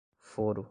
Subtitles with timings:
[0.25, 0.59] foro